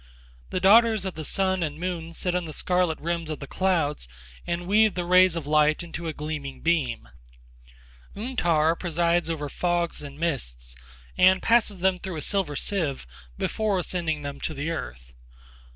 The 0.49 0.59
daughters 0.59 1.05
of 1.05 1.13
the 1.13 1.23
Sun 1.23 1.61
and 1.61 1.79
Moon 1.79 2.11
sit 2.13 2.33
on 2.33 2.45
the 2.45 2.53
scarlet 2.53 2.99
rims 2.99 3.29
of 3.29 3.37
the 3.39 3.45
clouds 3.45 4.07
and 4.47 4.65
weave 4.65 4.95
the 4.95 5.05
rays 5.05 5.35
of 5.35 5.45
light 5.45 5.83
into 5.83 6.07
a 6.07 6.11
gleaming 6.11 6.63
web. 6.63 7.13
Untar 8.15 8.75
presides 8.79 9.29
over 9.29 9.47
fogs 9.47 10.01
and 10.01 10.17
mists, 10.19 10.75
and 11.19 11.39
passes 11.39 11.81
them 11.81 11.99
through 11.99 12.17
a 12.17 12.23
silver 12.23 12.55
sieve 12.55 13.05
before 13.37 13.83
sending 13.83 14.23
them 14.23 14.39
to 14.39 14.55
the 14.55 14.71
earth. 14.71 15.13